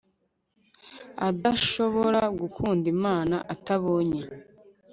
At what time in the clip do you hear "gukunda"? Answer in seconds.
2.39-2.85